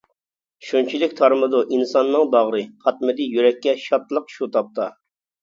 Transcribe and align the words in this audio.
شۇنچىلىك 0.69 1.11
تارمىدۇ 1.19 1.61
ئىنساننىڭ 1.75 2.31
باغرى، 2.37 2.63
پاتمىدى 2.87 3.29
يۈرەككە 3.35 3.77
شادلىق 3.85 4.35
شۇ 4.39 4.51
تاپتا. 4.59 4.91